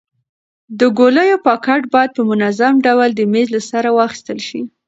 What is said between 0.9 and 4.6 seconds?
ګولیو پاکټ باید په منظم ډول د میز له سره واخیستل